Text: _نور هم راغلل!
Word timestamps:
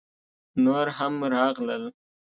_نور 0.63 0.87
هم 0.97 1.13
راغلل! 1.33 1.83